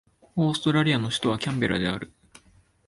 [0.35, 2.11] オーストラリアの首都はキャンベラである